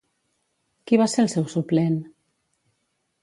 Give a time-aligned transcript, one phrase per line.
[0.91, 1.99] Qui va ser el seu suplent?